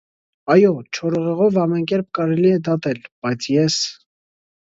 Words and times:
Այո՛, 0.53 0.69
չոր 0.99 1.17
ուղեղով 1.19 1.59
ամեն 1.65 1.83
կերպ 1.91 2.09
կարելի 2.19 2.53
է 2.55 2.61
դատել, 2.69 3.05
բայց 3.27 3.49
ես… 3.57 3.79